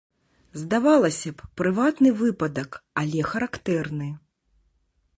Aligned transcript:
Здавалася 0.61 1.33
б, 1.41 1.51
прыватны 1.61 2.09
выпадак, 2.23 2.71
але 3.05 3.19
характэрны. 3.31 4.09